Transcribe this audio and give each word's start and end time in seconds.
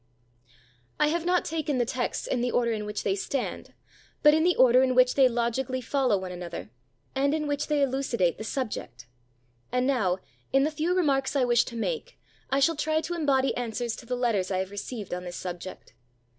I 0.99 1.09
have 1.09 1.27
not 1.27 1.45
taken 1.45 1.77
the 1.77 1.85
texts 1.85 2.25
in 2.25 2.41
the 2.41 2.49
order 2.49 2.71
in 2.71 2.87
which 2.87 3.03
they 3.03 3.15
stand, 3.15 3.75
but 4.23 4.33
in 4.33 4.43
the 4.43 4.55
order 4.55 4.81
in 4.81 4.95
which 4.95 5.13
they 5.13 5.29
logically 5.29 5.79
follow 5.79 6.17
one 6.17 6.31
another, 6.31 6.71
and 7.13 7.35
in 7.35 7.45
which 7.45 7.67
they 7.67 7.83
elucidate 7.83 8.39
the 8.39 8.43
subject. 8.43 9.05
And 9.71 9.85
now, 9.85 10.17
in 10.51 10.63
the 10.63 10.71
few 10.71 10.95
remarks 10.95 11.35
I 11.35 11.45
wish 11.45 11.65
to 11.65 11.75
make, 11.75 12.17
I 12.49 12.59
shall 12.59 12.75
try 12.75 12.99
to 13.01 13.13
embody 13.13 13.55
answers 13.55 13.95
to 13.97 14.07
the 14.07 14.17
letters 14.17 14.49
I 14.49 14.57
have 14.57 14.71
received 14.71 15.13
on 15.13 15.23
this 15.23 15.35
subject. 15.37 15.93